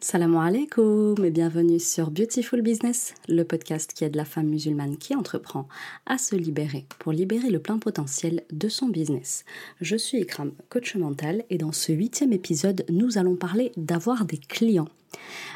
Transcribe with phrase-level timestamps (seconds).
[0.00, 5.16] Salam alaikum et bienvenue sur Beautiful Business, le podcast qui aide la femme musulmane qui
[5.16, 5.66] entreprend
[6.06, 9.44] à se libérer pour libérer le plein potentiel de son business.
[9.80, 14.38] Je suis Ikram, coach mental et dans ce huitième épisode, nous allons parler d'avoir des
[14.38, 14.88] clients.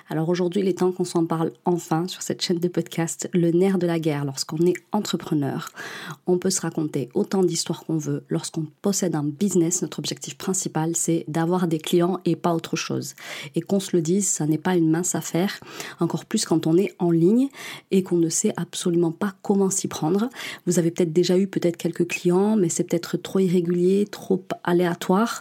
[0.08, 3.50] Alors aujourd'hui, il est temps qu'on s'en parle enfin sur cette chaîne de podcast, le
[3.50, 5.70] nerf de la guerre lorsqu'on est entrepreneur.
[6.26, 8.24] On peut se raconter autant d'histoires qu'on veut.
[8.28, 13.14] Lorsqu'on possède un business, notre objectif principal, c'est d'avoir des clients et pas autre chose.
[13.54, 15.60] Et qu'on se le dise, ça n'est pas une mince affaire,
[16.00, 17.48] encore plus quand on est en ligne
[17.90, 20.28] et qu'on ne sait absolument pas comment s'y prendre.
[20.66, 25.40] Vous avez peut-être déjà eu peut-être quelques clients, mais c'est peut-être trop irrégulier, trop aléatoire,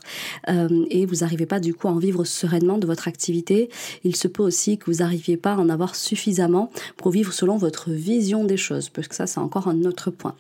[0.49, 3.69] euh, et vous n'arrivez pas du coup à en vivre sereinement de votre activité
[4.03, 7.57] il se peut aussi que vous n'arriviez pas à en avoir suffisamment pour vivre selon
[7.57, 10.35] votre vision des choses, parce que ça c'est encore un autre point.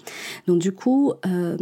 [0.47, 1.57] Donc du coup, euh,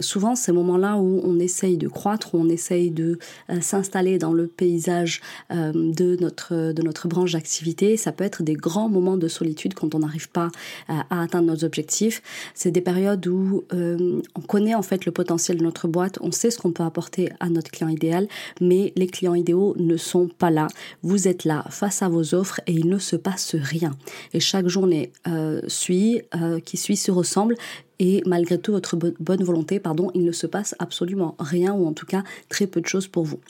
[0.00, 3.18] souvent ces moments-là où on essaye de croître, où on essaye de
[3.50, 8.42] euh, s'installer dans le paysage euh, de, notre, de notre branche d'activité, ça peut être
[8.42, 10.50] des grands moments de solitude quand on n'arrive pas
[10.88, 12.22] à atteindre nos objectifs.
[12.54, 16.50] C'est des périodes où on connaît en fait le potentiel de notre boîte, on sait
[16.50, 18.28] ce qu'on peut apporter à notre client idéal,
[18.60, 20.66] mais les clients idéaux ne sont pas là.
[21.02, 23.92] Vous êtes là face à vos offres et il ne se passe rien.
[24.32, 27.56] Et chaque journée euh, suit, euh, qui suit se ressemble
[27.98, 31.92] et malgré tout votre bonne volonté, pardon, il ne se passe absolument rien ou en
[31.92, 33.40] tout cas très peu de choses pour vous.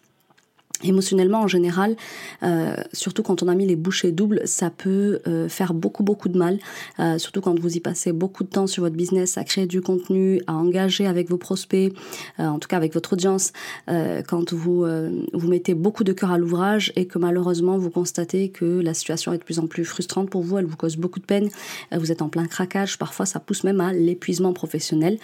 [0.84, 1.96] Émotionnellement, en général,
[2.42, 6.28] euh, surtout quand on a mis les bouchées doubles, ça peut euh, faire beaucoup beaucoup
[6.28, 6.58] de mal.
[6.98, 9.80] Euh, surtout quand vous y passez beaucoup de temps sur votre business, à créer du
[9.80, 11.92] contenu, à engager avec vos prospects,
[12.38, 13.52] en tout cas avec votre audience.
[13.86, 14.84] quand vous
[15.32, 19.32] vous mettez beaucoup de cœur à l'ouvrage et que malheureusement vous constatez que la situation
[19.32, 21.48] est de plus en plus frustrante pour vous, elle vous cause beaucoup de peine.
[21.92, 22.98] vous êtes en plein craquage.
[22.98, 25.18] Parfois, ça pousse même à l'épuisement professionnel.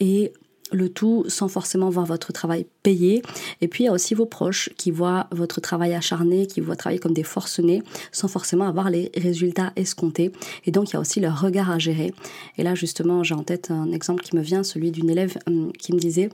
[0.00, 0.32] Et
[0.72, 3.22] le tout sans forcément voir votre travail payé.
[3.60, 6.76] Et puis il y a aussi vos proches qui voient votre travail acharné, qui voient
[6.76, 10.32] travailler comme des forcenés, sans forcément avoir les résultats escomptés.
[10.66, 12.12] Et donc il y a aussi leur regard à gérer.
[12.58, 15.72] Et là justement, j'ai en tête un exemple qui me vient, celui d'une élève hum,
[15.72, 16.30] qui me disait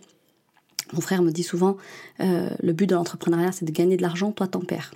[0.92, 1.76] mon frère me dit souvent,
[2.20, 4.92] euh, le but de l'entrepreneuriat, c'est de gagner de l'argent, toi t'en perds.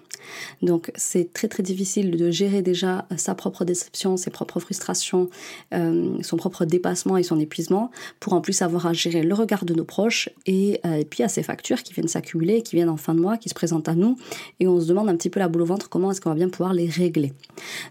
[0.63, 5.29] Donc c'est très très difficile de gérer déjà sa propre déception, ses propres frustrations,
[5.75, 9.65] euh, son propre dépassement et son épuisement, pour en plus avoir à gérer le regard
[9.65, 12.89] de nos proches et, euh, et puis à ces factures qui viennent s'accumuler, qui viennent
[12.89, 14.17] en fin de mois, qui se présentent à nous,
[14.61, 16.37] et on se demande un petit peu la boule au ventre comment est-ce qu'on va
[16.37, 17.33] bien pouvoir les régler.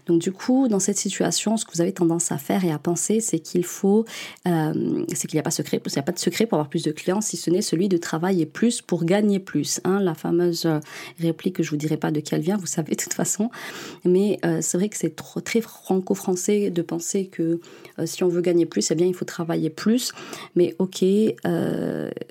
[0.06, 2.78] Donc du coup, dans cette situation, ce que vous avez tendance à faire et à
[2.78, 4.06] penser, c'est qu'il faut,
[4.44, 6.82] c'est qu'il n'y a pas secret, il n'y a pas de secret pour avoir plus
[6.82, 9.80] de clients, si ce n'est celui de travailler plus pour gagner plus.
[9.84, 10.80] Hein, la fameuse euh,
[11.20, 13.50] réplique que je vous dirai pas de qui elle vient, vous savez de toute façon.
[14.04, 15.14] Mais euh, c'est vrai que c'est
[15.44, 17.60] très franco-français de penser que
[17.98, 20.12] euh, si on veut gagner plus, eh bien il faut travailler plus.
[20.56, 21.04] Mais ok,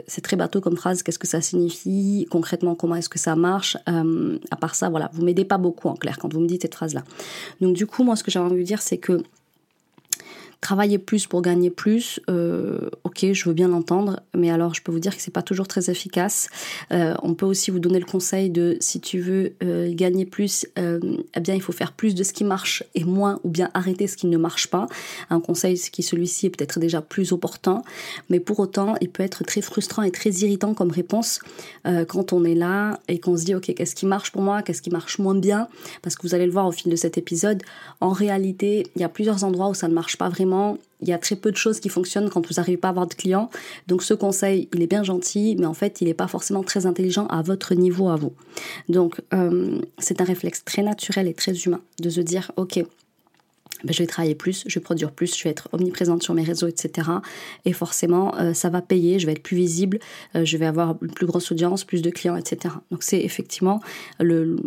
[0.08, 1.04] c'est très bateau comme phrase.
[1.04, 2.28] Qu'est-ce que ça signifie?
[2.30, 3.78] Concrètement Comment est-ce que ça marche?
[3.86, 6.76] À part ça, voilà, vous m'aidez pas beaucoup en clair quand vous me dites cette
[6.76, 7.04] phrase-là.
[7.60, 9.22] Donc du coup, moi, ce que j'ai envie de dire, c'est que
[10.62, 14.92] Travailler plus pour gagner plus, euh, ok, je veux bien l'entendre, mais alors je peux
[14.92, 16.50] vous dire que c'est pas toujours très efficace.
[16.92, 20.68] Euh, on peut aussi vous donner le conseil de si tu veux euh, gagner plus,
[20.78, 24.06] eh bien il faut faire plus de ce qui marche et moins ou bien arrêter
[24.06, 24.86] ce qui ne marche pas.
[25.32, 27.82] Un conseil qui celui-ci est peut-être déjà plus opportun,
[28.30, 31.40] mais pour autant il peut être très frustrant et très irritant comme réponse
[32.08, 34.84] quand on est là et qu'on se dit ok qu'est-ce qui marche pour moi, qu'est-ce
[34.84, 35.68] qui marche moins bien,
[36.04, 37.64] parce que vous allez le voir au fil de cet épisode.
[38.00, 40.51] En réalité, il y a plusieurs endroits où ça ne marche pas vraiment
[41.02, 43.08] il y a très peu de choses qui fonctionnent quand vous n'arrivez pas à avoir
[43.08, 43.50] de clients.
[43.88, 46.86] Donc ce conseil, il est bien gentil, mais en fait, il n'est pas forcément très
[46.86, 48.34] intelligent à votre niveau à vous.
[48.90, 52.84] Donc euh, c'est un réflexe très naturel et très humain de se dire, ok,
[53.84, 56.44] ben, je vais travailler plus, je vais produire plus, je vais être omniprésente sur mes
[56.44, 57.10] réseaux, etc.
[57.66, 60.00] Et forcément, euh, ça va payer, je vais être plus visible,
[60.36, 62.76] euh, je vais avoir une plus grosse audience, plus de clients, etc.
[62.92, 63.82] Donc c'est effectivement
[64.20, 64.58] le,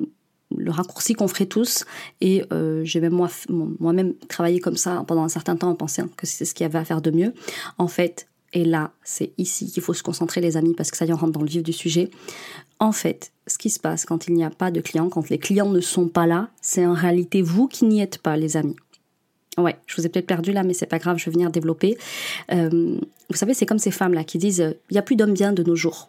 [0.56, 1.84] le raccourci qu'on ferait tous.
[2.20, 6.08] Et euh, j'ai même moi, moi-même travaillé comme ça pendant un certain temps en pensant
[6.16, 7.32] que c'est ce qu'il y avait à faire de mieux.
[7.78, 11.04] En fait, et là, c'est ici qu'il faut se concentrer les amis parce que ça
[11.04, 12.10] y on rentre dans le vif du sujet.
[12.78, 15.38] En fait, ce qui se passe quand il n'y a pas de clients, quand les
[15.38, 18.76] clients ne sont pas là, c'est en réalité vous qui n'y êtes pas, les amis.
[19.58, 21.96] Ouais, je vous ai peut-être perdu là, mais c'est pas grave, je vais venir développer.
[22.52, 22.98] Euh,
[23.28, 25.62] vous savez, c'est comme ces femmes-là qui disent il n'y a plus d'hommes bien de
[25.62, 26.08] nos jours.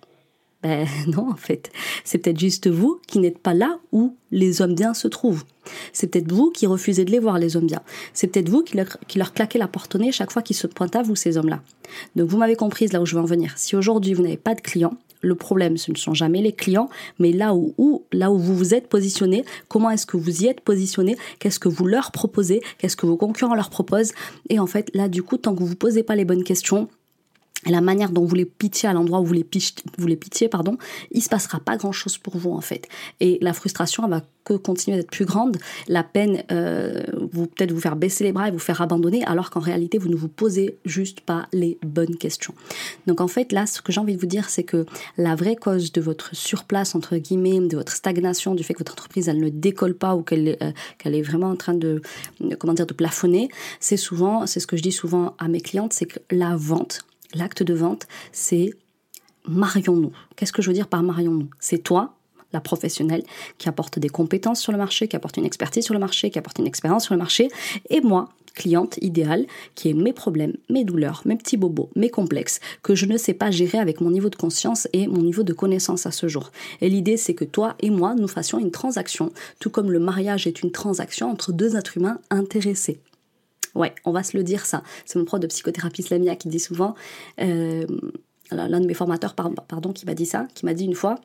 [0.64, 1.72] Ben non, en fait,
[2.04, 5.44] c'est peut-être juste vous qui n'êtes pas là où les hommes bien se trouvent.
[5.94, 7.82] C'est peut-être vous qui refusez de les voir, les hommes bien.
[8.14, 10.96] C'est peut-être vous qui leur, claquez la porte au nez chaque fois qu'ils se pointent
[10.96, 11.62] à vous, ces hommes-là.
[12.16, 13.54] Donc vous m'avez comprise là où je veux en venir.
[13.58, 16.90] Si aujourd'hui vous n'avez pas de clients, le problème, ce ne sont jamais les clients,
[17.20, 20.62] mais là où, là où vous vous êtes positionné, comment est-ce que vous y êtes
[20.62, 24.14] positionné, qu'est-ce que vous leur proposez, qu'est-ce que vos concurrents leur proposent.
[24.50, 26.90] Et en fait, là, du coup, tant que vous vous posez pas les bonnes questions,
[27.72, 29.46] la manière dont vous les pitchez à l'endroit où vous les,
[29.98, 30.20] vous les
[30.50, 30.78] pardon,
[31.12, 32.88] il se passera pas grand chose pour vous en fait.
[33.20, 35.58] Et la frustration, elle va que continuer d'être plus grande.
[35.88, 39.50] La peine, euh, vous peut-être vous faire baisser les bras et vous faire abandonner, alors
[39.50, 42.54] qu'en réalité, vous ne vous posez juste pas les bonnes questions.
[43.08, 44.86] Donc en fait, là, ce que j'ai envie de vous dire, c'est que
[45.18, 48.94] la vraie cause de votre surplace, entre guillemets, de votre stagnation, du fait que votre
[48.94, 52.02] entreprise, elle ne décolle pas ou qu'elle euh, qu'elle est vraiment en train de,
[52.60, 55.94] comment dire, de plafonner, c'est souvent, c'est ce que je dis souvent à mes clientes,
[55.94, 57.02] c'est que la vente,
[57.36, 58.72] l'acte de vente, c'est
[59.48, 60.14] marions-nous.
[60.36, 62.16] Qu'est-ce que je veux dire par marions-nous C'est toi,
[62.54, 63.24] la professionnelle,
[63.58, 66.40] qui apporte des compétences sur le marché, qui apporte une expertise sur le marché, qui
[66.40, 67.50] apporte une expérience sur le marché,
[67.90, 69.46] et moi, cliente idéale,
[69.76, 73.34] qui ai mes problèmes, mes douleurs, mes petits bobos, mes complexes, que je ne sais
[73.34, 76.52] pas gérer avec mon niveau de conscience et mon niveau de connaissance à ce jour.
[76.82, 80.48] Et l'idée, c'est que toi et moi, nous fassions une transaction, tout comme le mariage
[80.48, 83.00] est une transaction entre deux êtres humains intéressés.
[83.76, 84.84] Ouais, on va se le dire ça.
[85.06, 86.96] C'est mon prof de psychothérapie Slamia qui dit souvent,
[87.42, 87.86] euh,
[88.52, 91.20] l'un de mes formateurs, pardon, qui m'a dit ça, qui m'a dit une fois,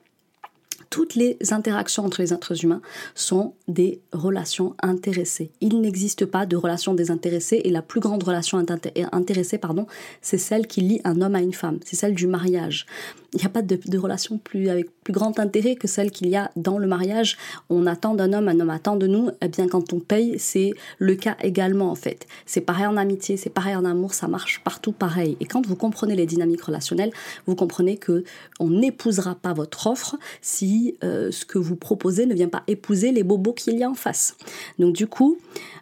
[0.90, 2.82] toutes les interactions entre les êtres humains
[3.14, 5.52] sont des relations intéressées.
[5.60, 9.86] Il n'existe pas de relation désintéressée et la plus grande relation intéressée, pardon,
[10.20, 12.86] c'est celle qui lie un homme à une femme, c'est celle du mariage.
[13.32, 16.34] Il n'y a pas de, relation plus avec plus grand intérêt que celle qu'il y
[16.34, 17.38] a dans le mariage.
[17.68, 19.30] On attend d'un homme, un homme attend de nous.
[19.40, 22.26] Eh bien, quand on paye, c'est le cas également en fait.
[22.44, 25.36] C'est pareil en amitié, c'est pareil en amour, ça marche partout pareil.
[25.38, 27.12] Et quand vous comprenez les dynamiques relationnelles,
[27.46, 28.24] vous comprenez que
[28.58, 33.12] on n'épousera pas votre offre si euh, ce que vous proposez ne vient pas épouser
[33.12, 34.36] les bobos qu'il y a en face.
[34.78, 35.38] Donc du coup,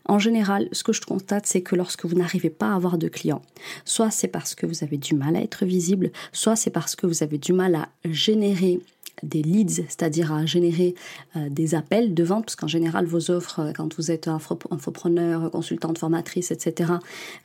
[0.07, 3.09] en général, ce que je constate, c'est que lorsque vous n'arrivez pas à avoir de
[3.09, 3.43] clients,
[3.85, 7.07] soit c'est parce que vous avez du mal à être visible, soit c'est parce que
[7.07, 8.81] vous avez du mal à générer
[9.23, 10.95] des leads, c'est-à-dire à générer
[11.37, 15.51] euh, des appels de vente, parce qu'en général, vos offres, euh, quand vous êtes infopreneur,
[15.51, 16.93] consultante, formatrice, etc.,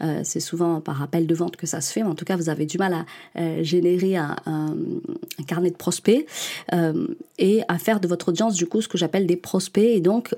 [0.02, 2.36] euh, c'est souvent par appel de vente que ça se fait, mais en tout cas,
[2.36, 4.76] vous avez du mal à générer un, un,
[5.48, 6.26] carnet de prospects
[7.40, 9.84] et à faire de votre audience, du coup, ce que j'appelle des prospects.
[9.84, 10.36] Et donc,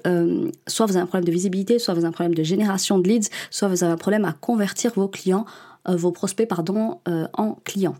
[0.67, 3.07] soit vous avez un problème de visibilité, soit vous avez un problème de génération de
[3.07, 5.45] leads, soit vous avez un problème à convertir vos clients
[5.93, 7.95] vos prospects pardon, euh, en clients.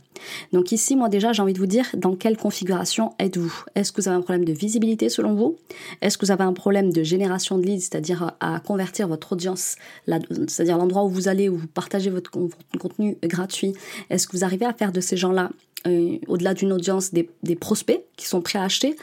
[0.54, 3.54] Donc ici, moi déjà, j'ai envie de vous dire dans quelle configuration êtes-vous?
[3.76, 5.56] Est-ce que vous avez un problème de visibilité selon vous?
[6.02, 9.76] Est-ce que vous avez un problème de génération de leads, c'est-à-dire à convertir votre audience,
[10.08, 12.32] c'est-à-dire l'endroit où vous allez, où vous partagez votre
[12.80, 13.74] contenu gratuit?
[14.10, 15.52] Est-ce que vous arrivez à faire de ces gens-là
[15.88, 18.96] euh, au-delà d'une audience, des, prospects qui sont prêts à acheter?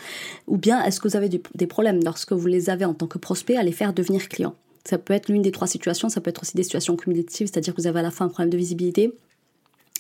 [0.49, 3.19] Ou bien est-ce que vous avez des problèmes lorsque vous les avez en tant que
[3.19, 4.55] prospect à les faire devenir clients?
[4.85, 7.75] Ça peut être l'une des trois situations, ça peut être aussi des situations cumulatives, c'est-à-dire
[7.75, 9.13] que vous avez à la fin un problème de visibilité,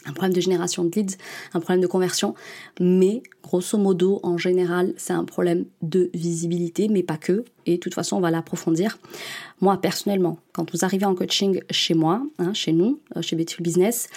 [0.04, 1.16] un problème de génération de leads,
[1.54, 2.34] un problème de conversion,
[2.80, 7.80] mais grosso modo, en général, c'est un problème de visibilité, mais pas que et de
[7.80, 8.98] toute façon on va l'approfondir.
[9.60, 13.62] Moi personnellement, quand vous arrivez en coaching chez moi, hein, chez nous, euh, chez Beautiful
[13.62, 14.08] Business,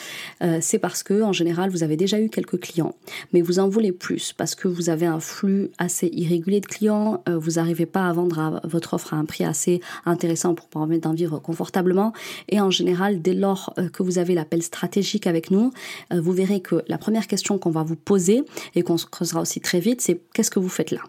[0.42, 2.96] euh, c'est parce que en général vous avez déjà eu quelques clients,
[3.32, 7.24] mais vous en voulez plus parce que vous avez un flux assez irrégulier de clients,
[7.30, 11.08] euh, vous n'arrivez pas à vendre votre offre à un prix assez intéressant pour permettre
[11.08, 12.12] d'en vivre confortablement,
[12.50, 15.72] et en général dès lors que vous avez l'appel stratégique avec nous,
[16.12, 18.44] vous verrez que la première question qu'on va vous poser
[18.76, 21.02] et qu'on se creusera aussi très vite, c'est qu'est-ce que vous faites là?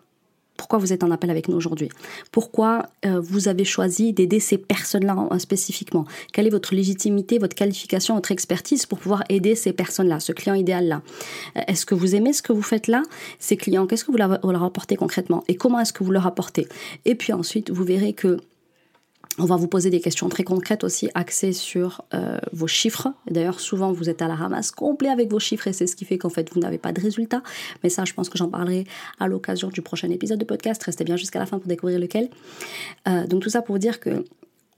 [0.57, 1.89] Pourquoi vous êtes en appel avec nous aujourd'hui?
[2.33, 6.07] Pourquoi euh, vous avez choisi d'aider ces personnes-là spécifiquement?
[6.33, 10.55] Quelle est votre légitimité, votre qualification, votre expertise pour pouvoir aider ces personnes-là, ce client
[10.55, 11.03] idéal-là?
[11.57, 13.03] Euh, Est-ce que vous aimez ce que vous faites là
[13.39, 15.45] Ces clients, qu'est-ce que vous leur apportez concrètement?
[15.49, 16.67] Et comment est-ce que vous leur apportez?
[17.05, 18.39] Et puis ensuite, vous verrez que
[19.39, 23.09] on va vous poser des questions très concrètes aussi, axées sur euh, vos chiffres.
[23.31, 26.05] D'ailleurs, souvent, vous êtes à la ramasse complet avec vos chiffres et c'est ce qui
[26.05, 27.43] fait qu'en fait, vous n'avez pas de résultats.
[27.83, 28.87] Mais ça, je pense que j'en parlerai
[29.19, 30.83] à l'occasion du prochain épisode de podcast.
[30.83, 32.31] Restez bien jusqu'à la fin pour découvrir lequel.
[33.09, 34.25] Euh, donc tout ça pour vous dire que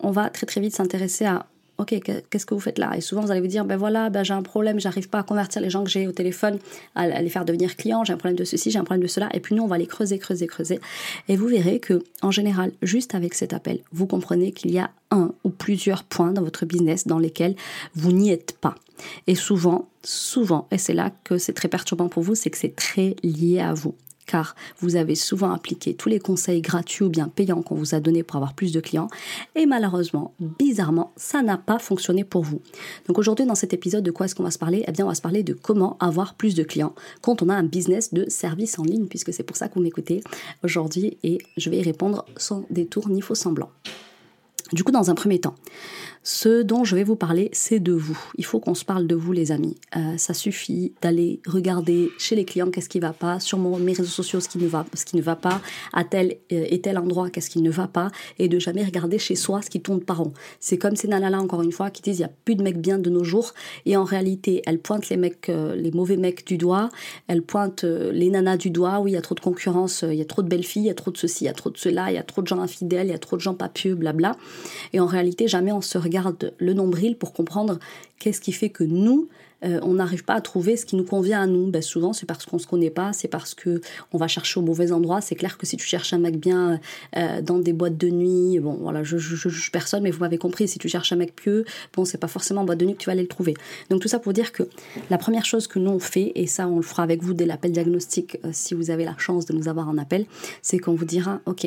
[0.00, 1.46] on va très très vite s'intéresser à
[1.78, 2.96] ok, qu'est-ce que vous faites là?
[2.96, 5.22] Et souvent, vous allez vous dire, ben voilà, ben j'ai un problème, j'arrive pas à
[5.22, 6.58] convertir les gens que j'ai au téléphone,
[6.94, 9.28] à, les faire devenir clients, j'ai un problème de ceci, j'ai un problème de cela.
[9.32, 10.80] Et puis nous, on va les creuser, creuser, creuser.
[11.28, 14.90] Et vous verrez que, en général, juste avec cet appel, vous comprenez qu'il y a
[15.10, 17.54] un ou plusieurs points dans votre business dans lesquels
[17.94, 18.74] vous n'y êtes pas.
[19.28, 22.74] Et souvent, souvent, et c'est là que c'est très perturbant pour vous, c'est que c'est
[22.74, 23.94] très lié à vous
[24.28, 28.00] car vous avez souvent appliqué tous les conseils gratuits ou bien payants qu'on vous a
[28.00, 29.08] donnés pour avoir plus de clients
[29.56, 32.60] et malheureusement, bizarrement, ça n'a pas fonctionné pour vous.
[33.08, 34.84] Donc aujourd'hui dans cet épisode de quoi est-ce qu'on va se parler?
[34.86, 37.54] Eh bien on va se parler de comment avoir plus de clients quand on a
[37.54, 40.22] un business de service en ligne puisque c'est pour ça vous m'écoutez
[40.62, 43.70] aujourd'hui et je vais y répondre sans détour ni faux semblant.
[44.72, 45.54] Du coup, dans un premier temps,
[46.30, 48.18] Ce dont je vais vous parler, c'est de vous.
[48.36, 49.76] Il faut qu'on se parle de vous, les amis.
[49.96, 53.94] Euh, ça suffit d'aller regarder chez les clients qu'est-ce qui ne va pas, sur mes
[53.94, 55.62] réseaux sociaux ce qui ne va, ce qui ne va pas,
[55.94, 59.18] à tel euh, et tel endroit qu'est-ce qui ne va pas, et de jamais regarder
[59.18, 60.34] chez soi ce qui tourne par an.
[60.60, 62.78] C'est comme ces nanas-là, encore une fois, qui disent il n'y a plus de mecs
[62.78, 63.54] bien de nos jours,
[63.86, 66.90] et en réalité, elles pointent les mecs, euh, les mauvais mecs du doigt,
[67.28, 70.20] elles pointent les nanas du doigt, oui, il y a trop de concurrence, il y
[70.20, 71.70] a trop de belles filles, il y a trop de ceci, il y a trop
[71.70, 73.54] de cela, il y a trop de gens infidèles, il y a trop de gens
[73.54, 74.36] papieux, blabla.
[74.92, 76.17] Et en réalité, jamais on se regarde
[76.58, 77.78] le nombril pour comprendre
[78.18, 79.28] qu'est-ce qui fait que nous,
[79.64, 81.70] euh, on n'arrive pas à trouver ce qui nous convient à nous.
[81.70, 83.80] Ben, souvent, c'est parce qu'on se connaît pas, c'est parce que
[84.12, 85.20] on va chercher au mauvais endroit.
[85.20, 86.80] C'est clair que si tu cherches un mec bien
[87.16, 90.38] euh, dans des boîtes de nuit, bon, voilà, je, je, juge personne, mais vous m'avez
[90.38, 90.68] compris.
[90.68, 93.00] Si tu cherches un mec pieux, bon, c'est pas forcément en boîte de nuit que
[93.00, 93.54] tu vas aller le trouver.
[93.90, 94.62] Donc tout ça pour dire que
[95.10, 97.46] la première chose que nous on fait, et ça on le fera avec vous dès
[97.46, 100.26] l'appel diagnostic, euh, si vous avez la chance de nous avoir en appel,
[100.62, 101.66] c'est qu'on vous dira, ok,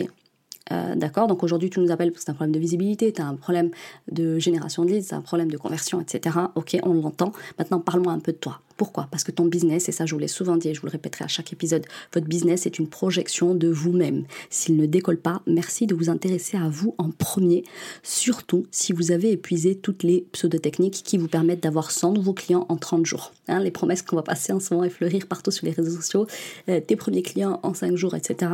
[0.72, 3.22] euh, d'accord Donc aujourd'hui, tu nous appelles parce que c'est un problème de visibilité, tu
[3.22, 3.72] as un problème
[4.12, 6.36] de génération de leads, c'est un problème de conversion, etc.
[6.56, 7.34] Ok, on l'entend.
[7.60, 8.62] Maintenant, parle-moi un peu de toi.
[8.78, 9.08] Pourquoi?
[9.12, 10.92] Parce que ton business, et ça je vous l'ai souvent dit et je vous le
[10.92, 14.24] répéterai à chaque épisode, votre business est une projection de vous-même.
[14.50, 17.64] S'il ne décolle pas, merci de vous intéresser à vous en premier,
[18.02, 22.66] surtout si vous avez épuisé toutes les pseudo-techniques qui vous permettent d'avoir 100 nouveaux clients
[22.70, 23.34] en 30 jours.
[23.48, 25.96] Hein, les promesses qu'on va passer en ce moment et fleurir partout sur les réseaux
[25.98, 26.26] sociaux,
[26.70, 28.54] euh, tes premiers clients en 5 jours, etc.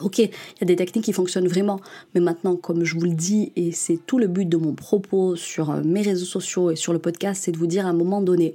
[0.00, 0.30] Ok, il
[0.60, 1.80] y a des techniques qui fonctionnent vraiment,
[2.14, 5.36] mais maintenant, comme je vous le dis, et c'est tout le but de mon propos
[5.36, 7.94] sur euh, mes réseaux sociaux et sur le podcast, c'est de vous dire à un
[7.94, 8.54] moment donné,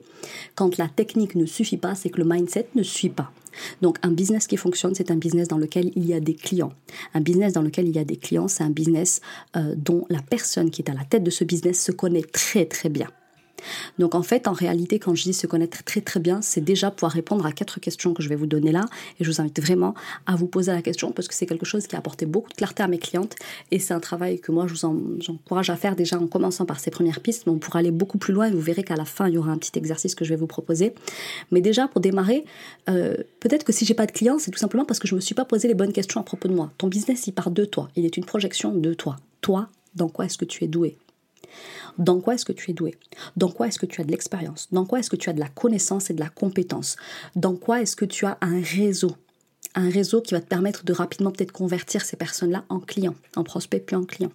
[0.56, 3.32] quand la technique ne suffit pas, c'est que le mindset ne suit pas.
[3.82, 6.74] Donc un business qui fonctionne, c'est un business dans lequel il y a des clients.
[7.14, 9.22] Un business dans lequel il y a des clients, c'est un business
[9.56, 12.66] euh, dont la personne qui est à la tête de ce business se connaît très
[12.66, 13.08] très bien.
[14.00, 16.92] Donc en fait, en réalité, quand je dis se connaître très très bien, c'est déjà
[16.92, 18.86] pouvoir répondre à quatre questions que je vais vous donner là.
[19.20, 19.94] Et je vous invite vraiment
[20.26, 22.56] à vous poser la question parce que c'est quelque chose qui a apporté beaucoup de
[22.56, 23.36] clarté à mes clientes.
[23.72, 26.80] Et c'est un travail que moi, je vous encourage à faire déjà en commençant par
[26.80, 27.44] ces premières pistes.
[27.46, 29.38] Mais on pourra aller beaucoup plus loin et vous verrez qu'à la fin, il y
[29.38, 30.94] aura un petit exercice que je vais vous proposer.
[31.52, 32.46] Mais déjà, pour démarrer,
[32.90, 35.22] euh, peut-être que si j'ai pas de clients, c'est tout simplement parce que je me
[35.22, 36.72] suis pas posé les bonnes questions à propos de moi.
[36.78, 37.90] Ton business, il part de toi.
[37.96, 39.18] Il est une projection de toi.
[39.42, 40.98] Toi, dans quoi est-ce que tu es doué?
[41.98, 42.96] Dans quoi est-ce que tu es doué?
[43.38, 44.68] Dans quoi est-ce que tu as de l'expérience?
[44.72, 46.98] Dans quoi est-ce que tu as de la connaissance et de la compétence?
[47.36, 49.12] Dans quoi est-ce que tu as un réseau?
[49.78, 53.44] Un réseau qui va te permettre de rapidement peut-être convertir ces personnes-là en clients, en
[53.44, 54.32] prospects puis en clients.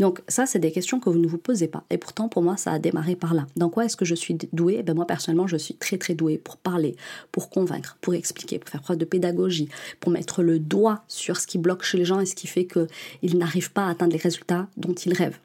[0.00, 1.84] Donc ça, c'est des questions que vous ne vous posez pas.
[1.90, 3.46] Et pourtant, pour moi, ça a démarré par là.
[3.56, 6.14] Dans quoi est-ce que je suis douée eh ben Moi, personnellement, je suis très très
[6.14, 6.96] douée pour parler,
[7.32, 9.68] pour convaincre, pour expliquer, pour faire preuve de pédagogie,
[10.00, 12.66] pour mettre le doigt sur ce qui bloque chez les gens et ce qui fait
[12.66, 15.38] qu'ils n'arrivent pas à atteindre les résultats dont ils rêvent.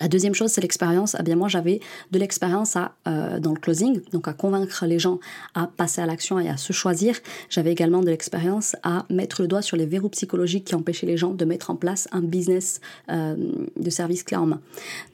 [0.00, 1.16] La deuxième chose, c'est l'expérience.
[1.18, 5.18] Eh bien, moi, j'avais de l'expérience euh, dans le closing, donc à convaincre les gens
[5.54, 7.16] à passer à l'action et à se choisir.
[7.48, 11.16] J'avais également de l'expérience à mettre le doigt sur les verrous psychologiques qui empêchaient les
[11.16, 13.36] gens de mettre en place un business euh,
[13.76, 14.60] de service clé en main.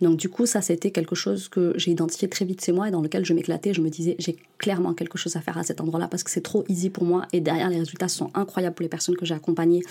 [0.00, 2.90] Donc, du coup, ça, c'était quelque chose que j'ai identifié très vite chez moi et
[2.90, 3.75] dans lequel je m'éclatais.
[3.75, 6.42] Je me disais, j'ai clairement quelque chose à faire à cet endroit-là parce que c'est
[6.42, 9.34] trop easy pour moi et derrière, les résultats sont incroyables pour les personnes que j'ai
[9.34, 9.82] accompagnées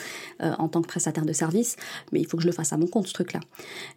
[0.42, 1.76] euh, en tant que prestataire de service.
[2.12, 3.40] Mais il faut que je le fasse à mon compte, ce truc-là.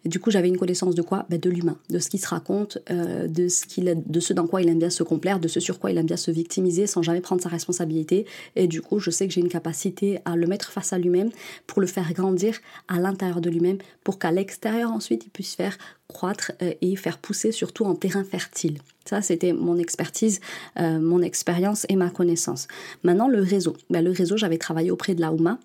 [0.05, 2.77] du coup, j'avais une connaissance de quoi ben De l'humain, de ce qui se raconte,
[2.89, 5.59] euh, de, ce qu'il, de ce dans quoi il aime bien se complaire, de ce
[5.59, 8.25] sur quoi il aime bien se victimiser sans jamais prendre sa responsabilité.
[8.55, 11.29] Et du coup, je sais que j'ai une capacité à le mettre face à lui-même
[11.67, 15.77] pour le faire grandir à l'intérieur de lui-même, pour qu'à l'extérieur ensuite il puisse faire
[16.07, 18.77] croître euh, et faire pousser surtout en terrain fertile.
[19.05, 20.39] Ça, c'était mon expertise,
[20.79, 22.67] euh, mon expérience et ma connaissance.
[23.03, 23.75] Maintenant, le réseau.
[23.89, 25.59] Ben, le réseau, j'avais travaillé auprès de la OUMA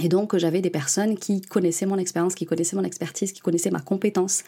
[0.00, 3.70] et donc j'avais des personnes qui connaissaient mon expérience, qui connaissaient mon expertise, qui connaissaient
[3.70, 4.42] ma compétence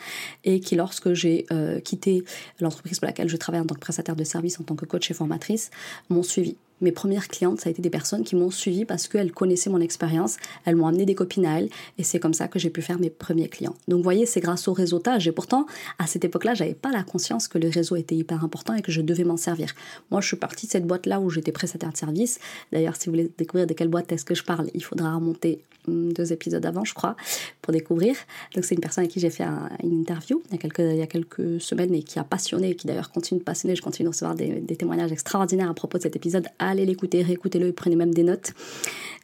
[0.44, 2.24] et qui lorsque j'ai euh, quitté
[2.60, 5.10] l'entreprise pour laquelle je travaille en tant que prestataire de service, en tant que coach
[5.10, 5.70] et formatrice,
[6.08, 9.32] m'ont suivi mes premières clientes, ça a été des personnes qui m'ont suivi parce qu'elles
[9.32, 12.58] connaissaient mon expérience, elles m'ont amené des copines à elles, et c'est comme ça que
[12.58, 13.74] j'ai pu faire mes premiers clients.
[13.88, 15.26] Donc, vous voyez, c'est grâce au réseautage.
[15.28, 15.66] Et pourtant,
[15.98, 18.92] à cette époque-là, j'avais pas la conscience que le réseau était hyper important et que
[18.92, 19.74] je devais m'en servir.
[20.10, 22.38] Moi, je suis partie de cette boîte-là où j'étais prestataire de service.
[22.72, 25.62] D'ailleurs, si vous voulez découvrir de quelle boîte est-ce que je parle, il faudra remonter
[25.88, 27.16] hum, deux épisodes avant, je crois,
[27.62, 28.16] pour découvrir.
[28.54, 29.44] Donc, c'est une personne avec qui j'ai fait
[29.82, 32.74] une interview il y, a quelques, il y a quelques semaines et qui a passionné,
[32.74, 33.76] qui d'ailleurs continue de passionner.
[33.76, 37.22] Je continue de recevoir des, des témoignages extraordinaires à propos de cet épisode allez l'écouter,
[37.22, 38.52] réécoutez-le, prenez même des notes.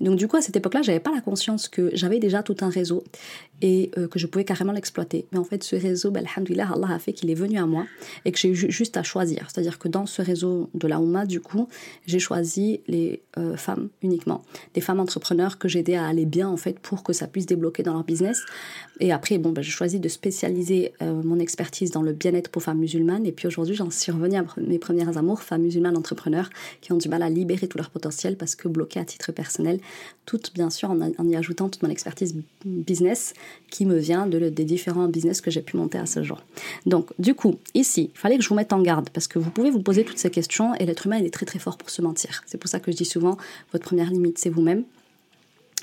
[0.00, 2.68] Donc du coup, à cette époque-là, j'avais pas la conscience que j'avais déjà tout un
[2.68, 3.04] réseau
[3.60, 5.26] et euh, que je pouvais carrément l'exploiter.
[5.30, 7.86] Mais en fait, ce réseau, alhamdoulilah, Allah a fait qu'il est venu à moi
[8.24, 9.48] et que j'ai eu juste à choisir.
[9.48, 11.68] C'est-à-dire que dans ce réseau de la Oumma, du coup,
[12.06, 14.42] j'ai choisi les euh, femmes uniquement.
[14.74, 17.84] Des femmes entrepreneurs que j'aidais à aller bien, en fait, pour que ça puisse débloquer
[17.84, 18.42] dans leur business.
[18.98, 22.64] Et après, bon, ben, j'ai choisi de spécialiser euh, mon expertise dans le bien-être pour
[22.64, 23.24] femmes musulmanes.
[23.26, 26.98] Et puis aujourd'hui, j'en suis revenue à mes premières amours, femmes musulmanes entrepreneurs qui ont
[26.98, 29.80] du mal à libérer tout leur potentiel parce que bloquées à titre personnel,
[30.26, 33.34] toutes bien sûr en, y ajoutant toute mon expertise business
[33.70, 36.40] qui me vient de, des différents business que j'ai pu monter à ce jour.
[36.86, 39.50] Donc, du coup, ici, il fallait que je vous mette en garde parce que vous
[39.50, 41.90] pouvez vous poser toutes ces questions et l'être humain, il est très très fort pour
[41.90, 42.42] se mentir.
[42.46, 43.36] C'est pour ça que je dis souvent,
[43.72, 44.84] votre première limite, c'est vous-même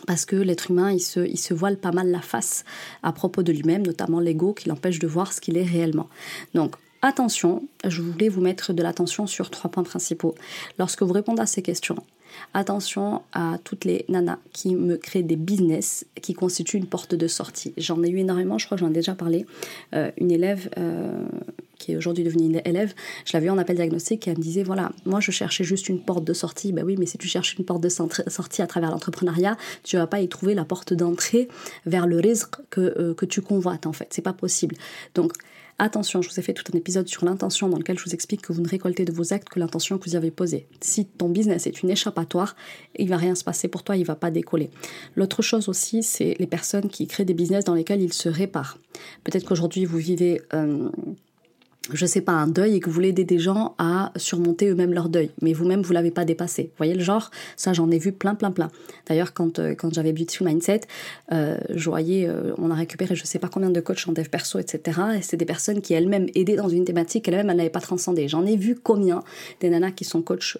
[0.07, 2.63] parce que l'être humain, il se, il se voile pas mal la face
[3.03, 6.07] à propos de lui-même, notamment l'ego qui l'empêche de voir ce qu'il est réellement.
[6.53, 10.35] Donc, attention, je voulais vous mettre de l'attention sur trois points principaux.
[10.77, 11.97] Lorsque vous répondez à ces questions,
[12.53, 17.27] Attention à toutes les nanas qui me créent des business qui constituent une porte de
[17.27, 17.73] sortie.
[17.77, 19.45] J'en ai eu énormément, je crois que j'en ai déjà parlé.
[19.93, 21.27] Euh, une élève euh,
[21.77, 22.93] qui est aujourd'hui devenue une élève,
[23.25, 26.01] je l'avais en appel diagnostic et elle me disait voilà, moi je cherchais juste une
[26.01, 26.71] porte de sortie.
[26.73, 30.07] Ben oui, mais si tu cherches une porte de sortie à travers l'entrepreneuriat, tu vas
[30.07, 31.47] pas y trouver la porte d'entrée
[31.85, 34.07] vers le risque que, euh, que tu convoites en fait.
[34.11, 34.75] C'est pas possible.
[35.15, 35.33] Donc,
[35.81, 38.41] Attention, je vous ai fait tout un épisode sur l'intention dans lequel je vous explique
[38.41, 40.67] que vous ne récoltez de vos actes que l'intention que vous y avez posée.
[40.81, 42.57] Si ton business est une échappatoire,
[42.98, 44.71] il va rien se passer pour toi, il va pas décoller.
[45.15, 48.77] L'autre chose aussi, c'est les personnes qui créent des business dans lesquels ils se réparent.
[49.24, 50.89] Peut-être qu'aujourd'hui vous vivez euh,
[51.93, 54.93] je sais pas, un deuil et que vous voulez aider des gens à surmonter eux-mêmes
[54.93, 56.63] leur deuil, mais vous-même vous l'avez pas dépassé.
[56.63, 57.31] Vous voyez le genre?
[57.55, 58.69] Ça, j'en ai vu plein, plein, plein.
[59.07, 60.81] D'ailleurs, quand euh, quand j'avais Beautiful Mindset,
[61.31, 64.27] euh, je voyais, euh, on a récupéré je sais pas combien de coachs en dev
[64.29, 65.00] perso, etc.
[65.17, 68.27] Et c'est des personnes qui elles-mêmes aidaient dans une thématique qu'elles-mêmes elles n'avaient pas transcendé.
[68.27, 69.24] J'en ai vu combien
[69.62, 70.57] des nanas qui sont coachs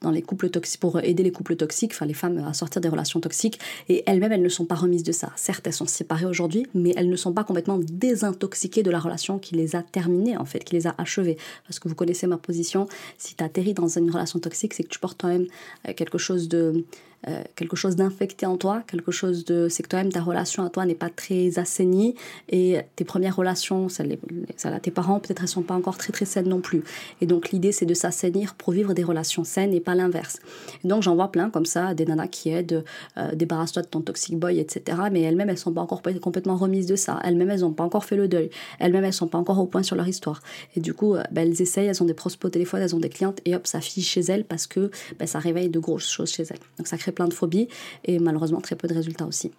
[0.00, 2.88] dans les couples toxiques pour aider les couples toxiques, enfin les femmes à sortir des
[2.88, 5.30] relations toxiques, et elles-mêmes elles ne sont pas remises de ça.
[5.36, 9.38] Certes, elles sont séparées aujourd'hui, mais elles ne sont pas complètement désintoxiquées de la relation
[9.38, 11.36] qui les a terminées en fait qui les a achevés.
[11.64, 14.88] Parce que vous connaissez ma position, si tu atterris dans une relation toxique, c'est que
[14.88, 15.46] tu portes toi-même
[15.88, 16.84] euh, quelque chose de
[17.26, 19.68] euh, quelque chose d'infecté en toi, quelque chose de...
[19.68, 22.14] C'est que toi-même, ta relation à toi n'est pas très assainie
[22.48, 24.18] et tes premières relations, celles,
[24.64, 26.84] à tes parents, peut-être elles sont pas encore très très saines non plus.
[27.20, 30.38] Et donc l'idée, c'est de s'assainir pour vivre des relations saines et pas l'inverse.
[30.84, 32.84] Donc j'en vois plein comme ça, des nanas qui aident,
[33.16, 34.98] euh, débarrasse-toi de ton toxic boy, etc.
[35.10, 37.18] Mais elles-mêmes, elles sont pas encore complètement remises de ça.
[37.24, 38.50] Elles-mêmes, elles n'ont pas encore fait le deuil.
[38.78, 40.42] Elles-mêmes, elles sont pas encore au point sur leur histoire.
[40.76, 43.00] Et du coup, euh, ben, elles essayent, elles ont des prospects au téléphone, elles ont
[43.00, 46.08] des clientes et hop, ça fiche chez elles parce que ben, ça réveille de grosses
[46.08, 46.58] choses chez elles.
[46.78, 47.68] Donc ça crée plein de phobies
[48.04, 49.50] et malheureusement très peu de résultats aussi.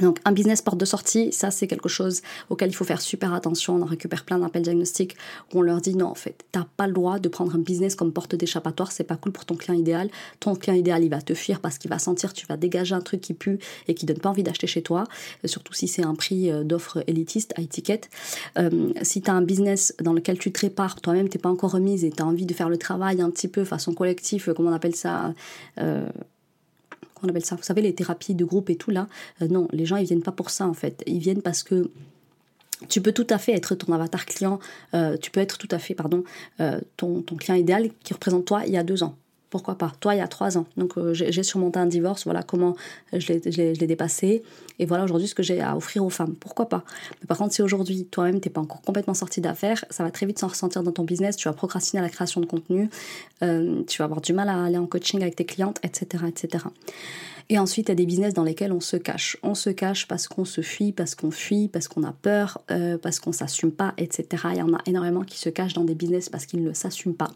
[0.00, 3.34] Donc un business porte de sortie, ça c'est quelque chose auquel il faut faire super
[3.34, 3.74] attention.
[3.74, 5.16] On en récupère plein d'appels diagnostiques
[5.52, 7.94] où on leur dit non en fait, t'as pas le droit de prendre un business
[7.94, 10.08] comme porte d'échappatoire, c'est pas cool pour ton client idéal.
[10.40, 13.02] Ton client idéal il va te fuir parce qu'il va sentir tu vas dégager un
[13.02, 15.04] truc qui pue et qui donne pas envie d'acheter chez toi,
[15.44, 18.08] euh, surtout si c'est un prix euh, d'offre élitiste à étiquette.
[18.58, 21.72] Euh, si tu as un business dans lequel tu te répares, toi-même t'es pas encore
[21.72, 24.70] remise et tu as envie de faire le travail un petit peu façon collective, comment
[24.70, 25.34] on appelle ça
[27.22, 29.06] on appelle ça, vous savez, les thérapies de groupe et tout là.
[29.40, 31.02] Euh, non, les gens ils viennent pas pour ça en fait.
[31.06, 31.90] Ils viennent parce que
[32.88, 34.58] tu peux tout à fait être ton avatar client,
[34.94, 36.24] euh, tu peux être tout à fait, pardon,
[36.60, 39.16] euh, ton, ton client idéal qui représente toi il y a deux ans
[39.52, 39.92] pourquoi pas?
[40.00, 40.64] Toi, il y a trois ans.
[40.78, 42.74] Donc, euh, j'ai surmonté un divorce, voilà comment
[43.12, 44.42] je l'ai dépassé.
[44.78, 46.34] Et voilà aujourd'hui ce que j'ai à offrir aux femmes.
[46.34, 46.84] Pourquoi pas?
[47.20, 50.10] Mais par contre, si aujourd'hui, toi-même, tu n'es pas encore complètement sorti d'affaires, ça va
[50.10, 51.36] très vite s'en ressentir dans ton business.
[51.36, 52.88] Tu vas procrastiner à la création de contenu.
[53.42, 56.24] Euh, tu vas avoir du mal à aller en coaching avec tes clientes, etc.
[56.26, 56.64] etc.
[57.50, 59.36] Et ensuite, il y a des business dans lesquels on se cache.
[59.42, 62.96] On se cache parce qu'on se fuit, parce qu'on fuit, parce qu'on a peur, euh,
[62.96, 64.44] parce qu'on s'assume pas, etc.
[64.52, 67.16] Il y en a énormément qui se cachent dans des business parce qu'ils ne s'assument
[67.16, 67.32] pas.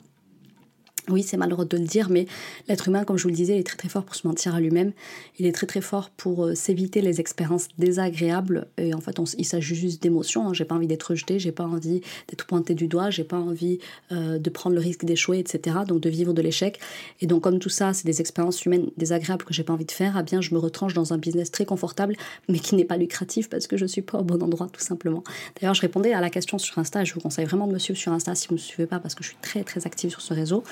[1.08, 2.26] Oui, c'est malheureux de le dire, mais
[2.66, 4.60] l'être humain, comme je vous le disais, est très très fort pour se mentir à
[4.60, 4.92] lui-même.
[5.38, 8.66] Il est très très fort pour euh, s'éviter les expériences désagréables.
[8.76, 10.48] Et en fait, il s'agit juste d'émotions.
[10.48, 10.52] Hein.
[10.52, 13.78] J'ai pas envie d'être rejeté, j'ai pas envie d'être pointé du doigt, j'ai pas envie
[14.10, 15.76] euh, de prendre le risque d'échouer, etc.
[15.86, 16.80] Donc de vivre de l'échec.
[17.20, 19.92] Et donc comme tout ça, c'est des expériences humaines désagréables que j'ai pas envie de
[19.92, 20.16] faire.
[20.16, 22.16] Ah bien, je me retranche dans un business très confortable,
[22.48, 25.22] mais qui n'est pas lucratif parce que je suis pas au bon endroit, tout simplement.
[25.60, 27.04] D'ailleurs, je répondais à la question sur Insta.
[27.04, 29.14] Je vous conseille vraiment de me suivre sur Insta si vous me suivez pas parce
[29.14, 30.64] que je suis très très active sur ce réseau.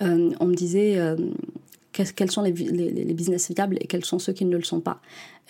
[0.00, 1.16] Euh, on me disait euh,
[1.92, 5.00] quels sont les, les, business viables et quels sont ceux qui ne le sont pas.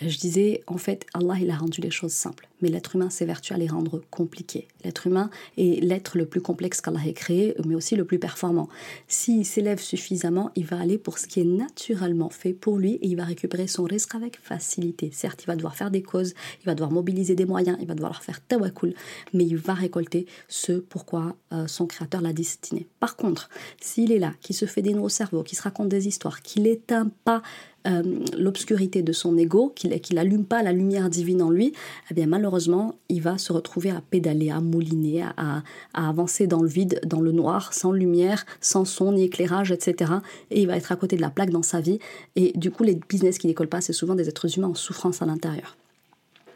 [0.01, 2.47] Je disais, en fait, Allah, il a rendu les choses simples.
[2.61, 4.67] Mais l'être humain s'évertue à les rendre compliquées.
[4.83, 8.69] L'être humain est l'être le plus complexe qu'Allah ait créé, mais aussi le plus performant.
[9.07, 13.07] S'il s'élève suffisamment, il va aller pour ce qui est naturellement fait pour lui et
[13.07, 15.11] il va récupérer son risque avec facilité.
[15.13, 17.95] Certes, il va devoir faire des causes, il va devoir mobiliser des moyens, il va
[17.95, 18.95] devoir faire tawakkul,
[19.33, 22.87] mais il va récolter ce pourquoi euh, son créateur l'a destiné.
[22.99, 23.49] Par contre,
[23.81, 26.41] s'il est là, qui se fait des nœuds au cerveau, qui se raconte des histoires,
[26.41, 27.41] qui n'éteint pas
[27.87, 28.01] euh,
[28.37, 31.73] l'obscurité de son ego, qu'il n'allume pas la lumière divine en lui,
[32.09, 36.69] eh bien malheureusement, il va se retrouver à pédaler, à mouliner, à, avancer dans le
[36.69, 40.13] vide, dans le noir, sans lumière, sans son ni éclairage, etc.
[40.51, 41.99] Et il va être à côté de la plaque dans sa vie.
[42.35, 45.21] Et du coup, les business qui décollent pas, c'est souvent des êtres humains en souffrance
[45.21, 45.77] à l'intérieur.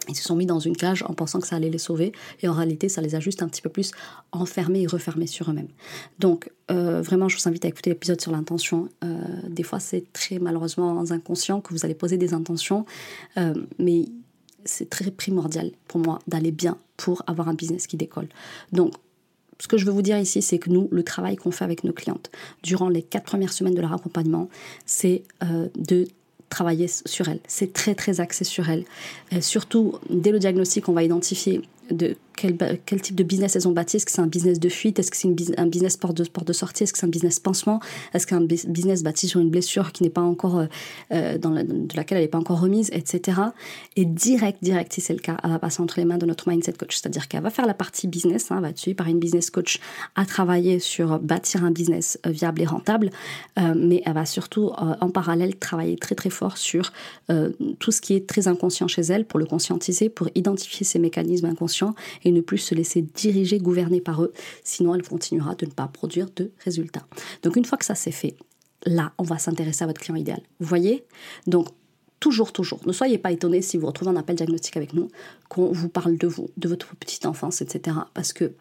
[0.08, 2.48] Ils se sont mis dans une cage en pensant que ça allait les sauver et
[2.48, 3.92] en réalité ça les a juste un petit peu plus
[4.32, 5.70] enfermés et refermés sur eux-mêmes.
[6.20, 8.90] Donc euh, vraiment je vous invite à écouter l'épisode sur l'intention.
[9.04, 9.18] Euh,
[9.48, 12.86] des fois c'est très malheureusement inconscient que vous allez poser des intentions,
[13.38, 14.06] euh, mais
[14.66, 18.28] c'est très primordial pour moi d'aller bien pour avoir un business qui décolle.
[18.72, 18.94] Donc,
[19.60, 21.84] ce que je veux vous dire ici, c'est que nous, le travail qu'on fait avec
[21.84, 22.30] nos clientes
[22.64, 24.50] durant les quatre premières semaines de leur accompagnement,
[24.86, 26.08] c'est euh, de
[26.50, 27.40] travailler sur elles.
[27.48, 28.86] C'est très très axé sur elles.
[29.42, 33.98] surtout, dès le diagnostic, on va identifier de quel, type de business elles ont bâti.
[33.98, 35.00] Est-ce que c'est un business de fuite?
[35.00, 36.84] Est-ce que c'est un business porte de, porte de sortie?
[36.84, 37.80] Est-ce que c'est un business pansement?
[38.14, 40.66] Est-ce qu'un business bâti sur une blessure qui n'est pas encore, euh,
[41.12, 43.42] euh, dans de laquelle elle n'est pas encore remise, etc.
[43.96, 46.50] Et direct, direct, si c'est le cas, elle va passer entre les mains de notre
[46.50, 46.96] mindset coach.
[46.96, 49.80] C'est-à-dire qu'elle va faire la partie business, hein, va être suivie par une business coach
[50.16, 53.10] à travailler sur bâtir un business euh, viable et rentable,
[53.76, 56.92] mais elle va surtout en parallèle travailler très très fort sur
[57.80, 61.48] tout ce qui est très inconscient chez elle pour le conscientiser, pour identifier ces mécanismes
[61.48, 61.96] inconscients
[62.32, 66.30] ne plus se laisser diriger, gouverner par eux, sinon elle continuera de ne pas produire
[66.36, 67.08] de résultats.
[67.44, 68.36] Donc une fois que ça c'est fait,
[68.86, 70.42] là, on va s'intéresser à votre client idéal.
[70.60, 71.06] Vous voyez?
[71.46, 71.68] Donc
[72.20, 72.80] toujours, toujours.
[72.86, 75.10] Ne soyez pas étonnés si vous retrouvez un appel diagnostique avec nous,
[75.50, 77.98] qu'on vous parle de vous, de votre petite enfance, etc.
[78.14, 78.54] Parce que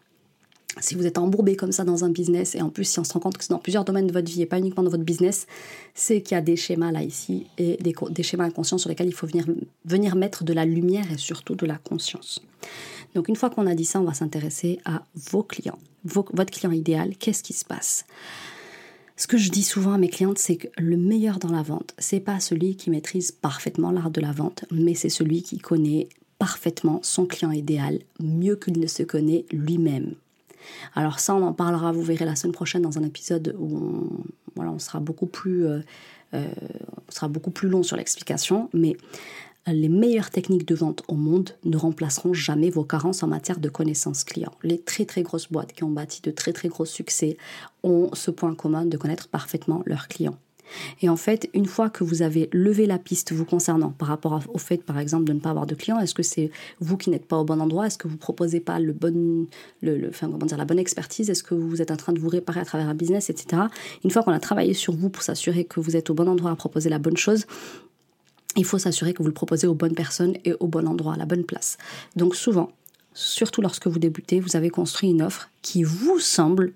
[0.79, 3.13] si vous êtes embourbé comme ça dans un business, et en plus si on se
[3.13, 5.03] rend compte que c'est dans plusieurs domaines de votre vie et pas uniquement dans votre
[5.03, 5.47] business,
[5.93, 9.13] c'est qu'il y a des schémas là ici et des, schémas inconscients sur lesquels il
[9.13, 9.45] faut venir,
[9.85, 12.41] venir mettre de la lumière et surtout de la conscience.
[13.15, 16.71] Donc une fois qu'on a dit ça, on va s'intéresser à vos clients, votre client
[16.71, 18.05] idéal, qu'est-ce qui se passe?
[19.15, 21.95] Ce que je dis souvent à mes clientes, c'est que le meilleur dans la vente,
[21.97, 26.07] c'est pas celui qui maîtrise parfaitement l'art de la vente, mais c'est celui qui connaît
[26.37, 30.13] parfaitement son client idéal, mieux qu'il ne se connaît lui-même.
[30.95, 34.09] Alors ça, on en parlera, vous verrez la semaine prochaine dans un épisode où on,
[34.55, 35.79] voilà, on sera beaucoup plus, euh,
[36.33, 36.47] euh,
[37.07, 38.97] on sera beaucoup plus long sur l'explication, mais
[39.67, 43.69] les meilleures techniques de vente au monde ne remplaceront jamais vos carences en matière de
[43.69, 44.53] connaissances clients.
[44.63, 47.37] Les très très grosses boîtes qui ont bâti de très très gros succès
[47.83, 50.37] ont ce point commun de connaître parfaitement leurs clients.
[51.01, 54.41] Et en fait, une fois que vous avez levé la piste vous concernant par rapport
[54.53, 57.09] au fait, par exemple, de ne pas avoir de clients, est-ce que c'est vous qui
[57.09, 57.87] n'êtes pas au bon endroit?
[57.87, 59.47] Est-ce que vous proposez pas le bon,
[59.81, 61.29] le, comment dire, la bonne expertise?
[61.29, 63.63] Est-ce que vous êtes en train de vous réparer à travers un business, etc.
[64.03, 66.51] Une fois qu'on a travaillé sur vous pour s'assurer que vous êtes au bon endroit
[66.51, 67.45] à proposer la bonne chose,
[68.55, 71.17] il faut s'assurer que vous le proposez aux bonnes personnes et au bon endroit, à
[71.17, 71.77] la bonne place.
[72.15, 72.71] Donc souvent,
[73.13, 76.73] surtout lorsque vous débutez, vous avez construit une offre qui vous semble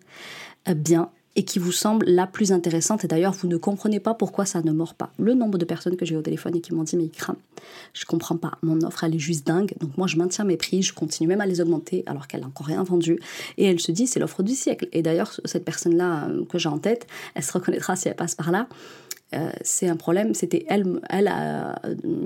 [0.68, 3.06] euh, bien et qui vous semble la plus intéressante.
[3.06, 5.12] Et d'ailleurs, vous ne comprenez pas pourquoi ça ne mord pas.
[5.18, 7.38] Le nombre de personnes que j'ai au téléphone et qui m'ont dit mais il crame,
[7.94, 9.74] je comprends pas, mon offre elle est juste dingue.
[9.80, 12.48] Donc moi je maintiens mes prix, je continue même à les augmenter alors qu'elle n'a
[12.48, 13.20] encore rien vendu.
[13.58, 14.88] Et elle se dit c'est l'offre du siècle.
[14.92, 18.16] Et d'ailleurs cette personne là euh, que j'ai en tête, elle se reconnaîtra si elle
[18.16, 18.68] passe par là.
[19.34, 21.32] Euh, c'est un problème, c'était elle, elle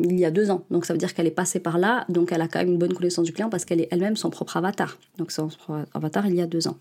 [0.03, 0.63] il y a deux ans.
[0.71, 2.77] Donc ça veut dire qu'elle est passée par là, donc elle a quand même une
[2.77, 4.97] bonne connaissance du client parce qu'elle est elle-même son propre avatar.
[5.17, 5.49] Donc son
[5.93, 6.77] avatar il y a deux ans.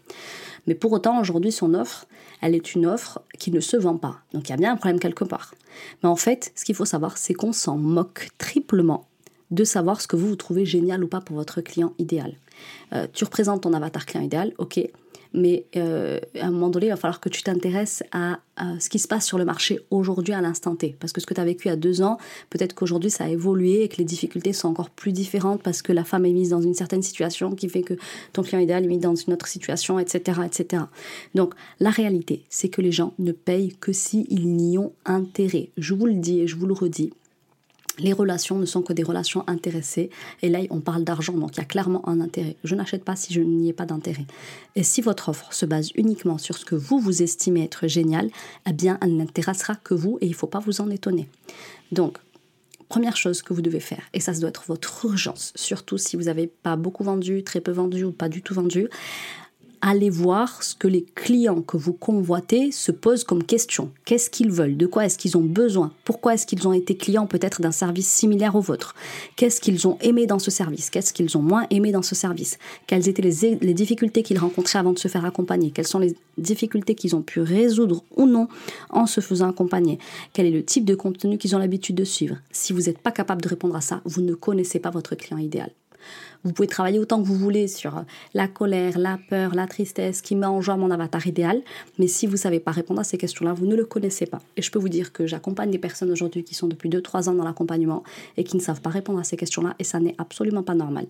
[0.66, 2.06] Mais pour autant, aujourd'hui, son offre,
[2.40, 4.16] elle est une offre qui ne se vend pas.
[4.32, 5.54] Donc il y a bien un problème quelque part.
[6.02, 9.06] Mais en fait, ce qu'il faut savoir, c'est qu'on s'en moque triplement
[9.50, 12.34] de savoir ce que vous, vous trouvez génial ou pas pour votre client idéal.
[12.92, 14.80] Euh, tu représentes ton avatar client idéal, ok,
[15.34, 18.38] mais euh, à un moment donné, il va falloir que tu t'intéresses à,
[18.78, 20.94] ce qui se passe sur le marché aujourd'hui à l'instant T.
[21.00, 22.18] Parce que ce que tu as vécu il deux ans,
[22.50, 25.92] peut-être qu'aujourd'hui ça a évolué et que les difficultés sont encore plus différentes parce que
[25.92, 27.94] la femme est mise dans une certaine situation qui fait que
[28.32, 30.40] ton client idéal est mis dans une autre situation, etc.
[30.46, 30.84] etc.
[31.34, 35.70] Donc la réalité, c'est que les gens ne payent que s'ils n'y ont intérêt.
[35.76, 37.12] Je vous le dis et je vous le redis
[37.98, 40.10] les relations ne sont que des relations intéressées.
[40.42, 42.56] Et là, on parle d'argent, donc il y a clairement un intérêt.
[42.64, 44.26] Je n'achète pas si je n'y ai pas d'intérêt.
[44.74, 48.30] Et si votre offre se base uniquement sur ce que vous, vous estimez être génial,
[48.68, 51.28] eh bien, elle n'intéressera que vous et il ne faut pas vous en étonner.
[51.92, 52.18] Donc,
[52.88, 56.16] première chose que vous devez faire, et ça, ça doit être votre urgence, surtout si
[56.16, 58.88] vous n'avez pas beaucoup vendu, très peu vendu ou pas du tout vendu,
[59.86, 63.90] allez voir ce que les clients que vous convoitez se posent comme question.
[64.06, 64.78] Qu'est-ce qu'ils veulent?
[64.78, 65.92] De quoi est-ce qu'ils ont besoin?
[66.04, 68.94] Pourquoi est-ce qu'ils ont été clients peut-être d'un service similaire au vôtre?
[69.36, 70.88] Qu'est-ce qu'ils ont aimé dans ce service?
[70.88, 72.58] Qu'est-ce qu'ils ont moins aimé dans ce service?
[72.86, 75.70] Quelles étaient les, les difficultés qu'ils rencontraient avant de se faire accompagner?
[75.70, 78.48] Quelles sont les difficultés qu'ils ont pu résoudre ou non
[78.88, 79.98] en se faisant accompagner?
[80.32, 82.36] Quel est le type de contenu qu'ils ont l'habitude de suivre?
[82.52, 85.36] Si vous n'êtes pas capable de répondre à ça, vous ne connaissez pas votre client
[85.36, 85.70] idéal.
[86.44, 88.02] Vous pouvez travailler autant que vous voulez sur euh,
[88.34, 91.62] la colère, la peur, la tristesse, qui met en joie mon avatar idéal.
[91.98, 94.40] Mais si vous ne savez pas répondre à ces questions-là, vous ne le connaissez pas.
[94.56, 97.34] Et je peux vous dire que j'accompagne des personnes aujourd'hui qui sont depuis 2-3 ans
[97.34, 98.02] dans l'accompagnement
[98.36, 99.74] et qui ne savent pas répondre à ces questions-là.
[99.78, 101.06] Et ça n'est absolument pas normal.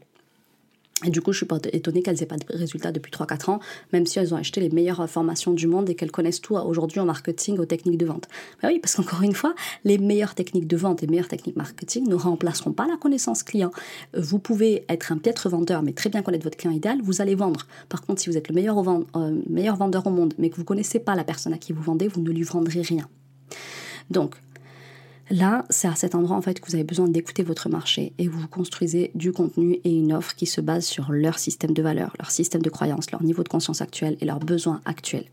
[1.05, 3.61] Et du coup, je suis pas étonnée qu'elles aient pas de résultats depuis 3-4 ans,
[3.93, 7.01] même si elles ont acheté les meilleures formations du monde et qu'elles connaissent tout aujourd'hui
[7.01, 8.29] en marketing, aux techniques de vente.
[8.63, 12.09] Ben oui, parce qu'encore une fois, les meilleures techniques de vente et meilleures techniques marketing
[12.09, 13.71] ne remplaceront pas la connaissance client.
[14.17, 17.35] Vous pouvez être un piètre vendeur, mais très bien connaître votre client idéal, vous allez
[17.35, 17.67] vendre.
[17.89, 20.65] Par contre, si vous êtes le meilleur, euh, meilleur vendeur au monde, mais que vous
[20.65, 23.09] connaissez pas la personne à qui vous vendez, vous ne lui vendrez rien.
[24.11, 24.37] Donc,
[25.31, 28.29] Là, c'est à cet endroit en fait que vous avez besoin d'écouter votre marché et
[28.29, 32.15] vous construisez du contenu et une offre qui se base sur leur système de valeurs,
[32.19, 35.27] leur système de croyances, leur niveau de conscience actuel et leurs besoins actuels.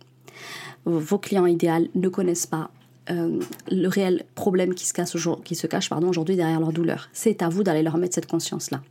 [0.86, 2.72] Vos clients idéaux ne connaissent pas
[3.10, 7.10] euh, le réel problème qui se, cache, qui se cache aujourd'hui derrière leur douleur.
[7.14, 8.82] C'est à vous d'aller leur mettre cette conscience-là.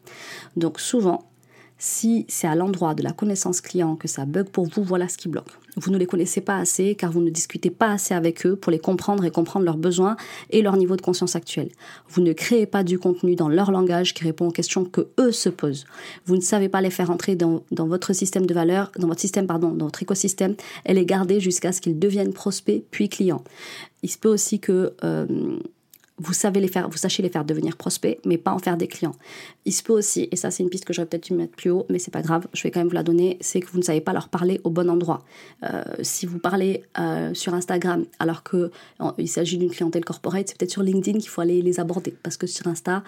[0.57, 1.31] Donc souvent,
[1.79, 5.17] si c'est à l'endroit de la connaissance client que ça bug pour vous, voilà ce
[5.17, 5.51] qui bloque.
[5.81, 8.71] Vous ne les connaissez pas assez car vous ne discutez pas assez avec eux pour
[8.71, 10.17] les comprendre et comprendre leurs besoins
[10.51, 11.71] et leur niveau de conscience actuel.
[12.09, 15.33] Vous ne créez pas du contenu dans leur langage qui répond aux questions que eux
[15.33, 15.87] se posent.
[16.27, 19.47] Vous ne savez pas les faire entrer dans, votre système de valeur, dans votre système,
[19.47, 23.43] pardon, dans votre écosystème et les garder jusqu'à ce qu'ils deviennent prospects puis clients.
[24.03, 25.27] Il se peut aussi que euh,
[26.21, 28.87] vous savez les faire, vous sachez les faire devenir prospects, mais pas en faire des
[28.87, 29.17] clients.
[29.65, 31.71] Il se peut aussi, et ça c'est une piste que j'aurais peut-être dû mettre plus
[31.71, 33.79] haut, mais c'est pas grave, je vais quand même vous la donner, c'est que vous
[33.79, 35.25] ne savez pas leur parler au bon endroit.
[35.65, 38.71] Euh, si vous parlez euh, sur Instagram alors que
[39.17, 42.37] il s'agit d'une clientèle corporate, c'est peut-être sur LinkedIn qu'il faut aller les aborder, parce
[42.37, 43.03] que sur Insta,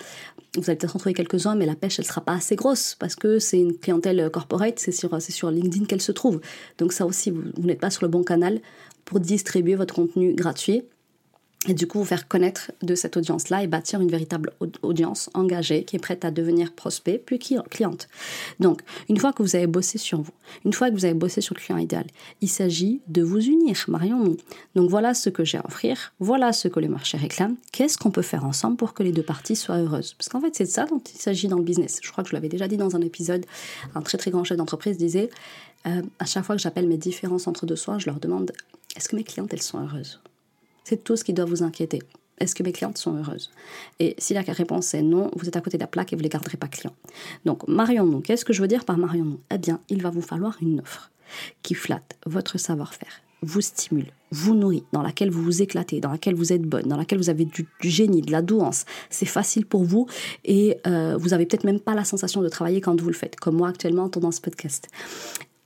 [0.56, 3.14] vous allez peut-être en trouver quelques-uns, mais la pêche elle sera pas assez grosse, parce
[3.14, 6.40] que c'est une clientèle corporate, c'est sur, sur LinkedIn qu'elle se trouve.
[6.78, 8.60] Donc ça aussi, vous n'êtes pas sur le bon canal
[9.04, 10.84] pour distribuer votre contenu gratuit
[11.68, 15.84] et du coup vous faire connaître de cette audience-là et bâtir une véritable audience engagée
[15.84, 18.08] qui est prête à devenir prospect puis cliente.
[18.58, 20.32] Donc, une fois que vous avez bossé sur vous,
[20.64, 22.06] une fois que vous avez bossé sur le client idéal,
[22.40, 24.36] il s'agit de vous unir, marions-nous.
[24.74, 28.10] Donc voilà ce que j'ai à offrir, voilà ce que le marché réclame, qu'est-ce qu'on
[28.10, 30.14] peut faire ensemble pour que les deux parties soient heureuses?
[30.14, 32.00] Parce qu'en fait, c'est de ça dont il s'agit dans le business.
[32.02, 33.46] Je crois que je l'avais déjà dit dans un épisode,
[33.94, 35.30] un très très grand chef d'entreprise disait,
[35.86, 38.52] euh, à chaque fois que j'appelle mes différents centres de soins, je leur demande,
[38.96, 40.20] est-ce que mes clientes, elles sont heureuses?
[40.84, 42.00] C'est tout ce qui doit vous inquiéter.
[42.38, 43.50] Est-ce que mes clientes sont heureuses?
[44.00, 46.20] Et si la réponse est non, vous êtes à côté de la plaque et vous
[46.20, 46.96] ne les garderez pas clients.
[47.44, 48.20] Donc, marions-nous.
[48.20, 51.10] Qu'est-ce que je veux dire par marions-nous Eh bien, il va vous falloir une offre
[51.62, 56.34] qui flatte votre savoir-faire, vous stimule, vous nourrit, dans laquelle vous vous éclatez, dans laquelle
[56.34, 58.84] vous êtes bonne, dans laquelle vous avez du, génie, de la douance.
[59.08, 60.06] C'est facile pour vous
[60.44, 63.36] et euh, vous avez peut-être même pas la sensation de travailler quand vous le faites,
[63.36, 64.88] comme moi actuellement dans ce podcast.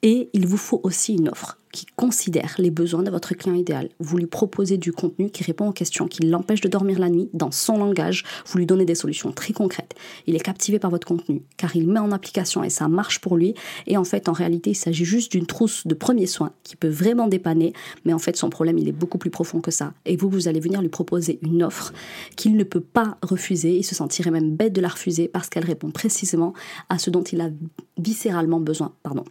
[0.02, 3.91] Et il vous faut aussi une offre qui considère les besoins de votre client idéal.
[4.01, 7.29] Vous lui proposez du contenu qui répond aux questions, qui l'empêche de dormir la nuit
[7.35, 8.25] dans son langage.
[8.47, 9.95] Vous lui donnez des solutions très concrètes.
[10.27, 13.37] Il est captivé par votre contenu car il met en application et ça marche pour
[13.37, 13.55] lui.
[13.87, 16.89] Et en fait, en réalité, il s'agit juste d'une trousse de premiers soins qui peut
[16.89, 17.75] vraiment dépanner.
[18.07, 19.93] Mais en fait, son problème, il est beaucoup plus profond que ça.
[20.07, 21.93] Et vous, vous allez venir lui proposer une offre
[22.37, 23.77] qu'il ne peut pas refuser.
[23.77, 26.55] Il se sentirait même bête de la refuser parce qu'elle répond précisément
[26.89, 27.51] à ce dont il a
[27.99, 28.95] viscéralement besoin.
[29.03, 29.25] Pardon.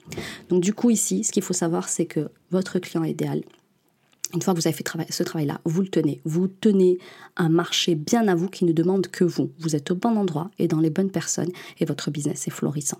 [0.49, 3.43] Donc du coup, ici, ce qu'il faut savoir, c'est que votre client idéal,
[4.33, 6.19] une fois que vous avez fait ce travail-là, vous le tenez.
[6.25, 6.97] Vous tenez
[7.37, 9.51] un marché bien à vous qui ne demande que vous.
[9.59, 12.97] Vous êtes au bon endroit et dans les bonnes personnes et votre business est florissant.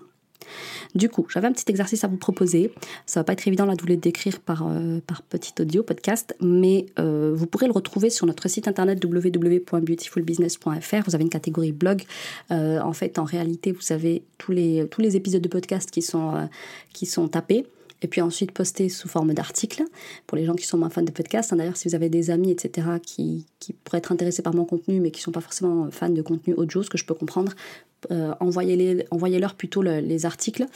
[0.94, 2.72] Du coup, j'avais un petit exercice à vous proposer.
[3.04, 5.82] Ça va pas être évident là de vous le décrire par, euh, par petit audio,
[5.82, 11.02] podcast, mais euh, vous pourrez le retrouver sur notre site internet www.beautifulbusiness.fr.
[11.06, 12.04] Vous avez une catégorie blog.
[12.52, 16.02] Euh, en fait, en réalité, vous avez tous les, tous les épisodes de podcast qui
[16.02, 16.48] sont,
[16.92, 17.66] qui sont tapés
[18.02, 19.84] et puis ensuite poster sous forme d'article
[20.26, 21.52] pour les gens qui sont moins fans de podcast.
[21.52, 24.64] Hein, d'ailleurs, si vous avez des amis, etc., qui, qui, pourraient être intéressés par mon
[24.64, 27.14] contenu, mais qui ne sont pas forcément fans de contenu audio, ce que je peux
[27.14, 27.52] comprendre,
[28.10, 30.66] euh, envoyez-leur envoyez plutôt les articles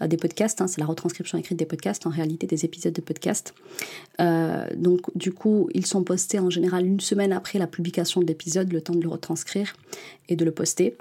[0.00, 0.60] euh, des podcasts.
[0.60, 3.54] Hein, c'est la retranscription écrite des podcasts, en réalité des épisodes de podcast.
[4.20, 8.26] Euh, donc, du coup, ils sont postés en général une semaine après la publication de
[8.26, 9.74] l'épisode, le temps de le retranscrire
[10.28, 10.96] et de le poster.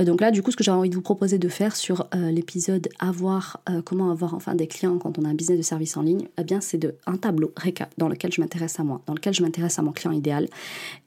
[0.00, 2.06] Euh, donc là, du coup, ce que j'ai envie de vous proposer de faire sur
[2.14, 5.62] euh, l'épisode avoir euh, comment avoir enfin des clients quand on a un business de
[5.62, 8.84] service en ligne, eh bien, c'est de un tableau récap dans lequel je m'intéresse à
[8.84, 10.48] moi, dans lequel je m'intéresse à mon client idéal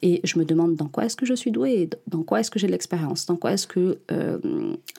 [0.02, 2.60] et je me demande dans quoi est-ce que je suis douée, dans quoi est-ce que
[2.60, 4.00] j'ai de l'expérience, dans quoi est-ce que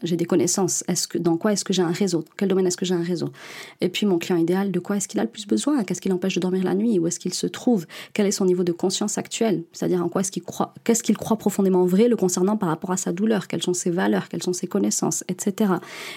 [0.02, 2.66] j'ai des connaissances, est-ce que dans quoi est-ce que j'ai un réseau, dans quel domaine
[2.66, 3.30] est-ce que j'ai un réseau.
[3.80, 6.08] Et puis mon client idéal, de quoi est-ce qu'il a le plus besoin, qu'est-ce qui
[6.08, 8.72] l'empêche de dormir la nuit, où est-ce qu'il se trouve, quel est son niveau de
[8.72, 12.56] conscience actuel, c'est-à-dire en quoi est-ce qu'il croit, qu'est-ce qu'il croit profondément vrai le concernant
[12.56, 15.72] par rapport à sa douleur, quelles sont ses valeurs, quelles sont ses connaissances, etc.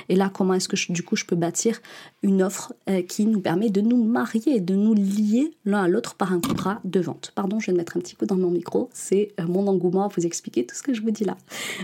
[0.09, 1.79] Et là, comment est-ce que du coup je peux bâtir
[2.23, 6.15] une offre euh, qui nous permet de nous marier, de nous lier l'un à l'autre
[6.15, 7.31] par un contrat de vente.
[7.35, 10.07] Pardon, je vais mettre un petit coup dans mon micro, c'est euh, mon engouement à
[10.07, 11.37] vous expliquer tout ce que je vous dis là.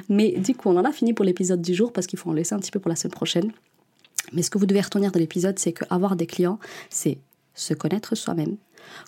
[0.09, 2.33] Mais du coup, on en a fini pour l'épisode du jour parce qu'il faut en
[2.33, 3.51] laisser un petit peu pour la semaine prochaine.
[4.33, 6.59] Mais ce que vous devez retenir de l'épisode, c'est qu'avoir des clients,
[6.89, 7.17] c'est
[7.53, 8.57] se connaître soi-même,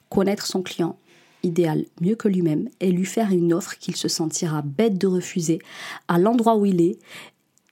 [0.09, 0.97] connaître son client,
[1.43, 5.59] idéal mieux que lui-même et lui faire une offre qu'il se sentira bête de refuser
[6.07, 6.99] à l'endroit où il est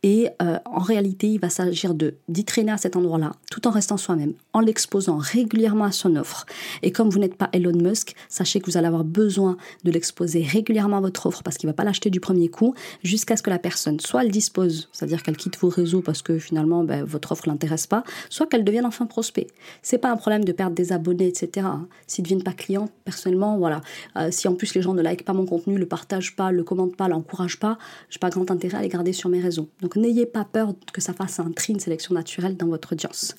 [0.04, 3.72] Et euh, en réalité, il va s'agir de d'y traîner à cet endroit-là, tout en
[3.72, 6.46] restant soi-même, en l'exposant régulièrement à son offre.
[6.84, 10.44] Et comme vous n'êtes pas Elon Musk, sachez que vous allez avoir besoin de l'exposer
[10.44, 13.44] régulièrement à votre offre parce qu'il ne va pas l'acheter du premier coup, jusqu'à ce
[13.44, 17.04] que la personne soit elle dispose, c'est-à-dire qu'elle quitte vos réseaux parce que finalement ben,
[17.04, 19.48] votre offre l'intéresse pas, soit qu'elle devienne enfin prospect.
[19.82, 21.68] C'est pas un problème de perdre des abonnés, etc.
[21.70, 21.88] Hein.
[22.06, 23.82] S'ils ne deviennent pas clients, personnellement, voilà.
[24.16, 26.64] Euh, si en plus les gens ne likent pas mon contenu, le partagent pas, le
[26.64, 27.78] commentent pas, l'encouragent pas,
[28.10, 29.70] j'ai pas grand intérêt à les garder sur mes réseaux.
[29.88, 33.36] Donc n'ayez pas peur que ça fasse un tri, une sélection naturelle dans votre audience.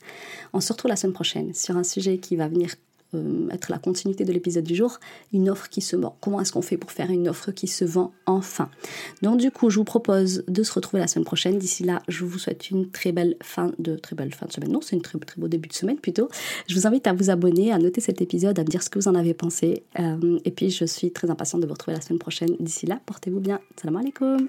[0.54, 2.70] On se retrouve la semaine prochaine sur un sujet qui va venir
[3.14, 4.98] euh, être la continuité de l'épisode du jour,
[5.34, 6.16] une offre qui se vend.
[6.22, 8.70] Comment est-ce qu'on fait pour faire une offre qui se vend enfin?
[9.20, 11.58] Donc du coup, je vous propose de se retrouver la semaine prochaine.
[11.58, 14.72] D'ici là, je vous souhaite une très belle fin de très belle fin de semaine.
[14.72, 16.30] Non, c'est une très beau début de semaine plutôt.
[16.66, 18.98] Je vous invite à vous abonner, à noter cet épisode, à me dire ce que
[18.98, 19.82] vous en avez pensé.
[20.00, 22.56] Euh, et puis, je suis très impatiente de vous retrouver la semaine prochaine.
[22.58, 23.60] D'ici là, portez-vous bien.
[23.76, 24.48] Salam alaikum.